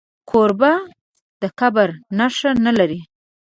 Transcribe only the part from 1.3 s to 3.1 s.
د کبر نښه نه لري.